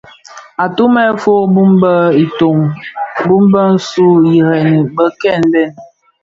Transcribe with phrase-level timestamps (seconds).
[0.63, 1.93] Atumèn fo bum be
[2.23, 5.71] itöň bö sug ireňi beken bèn.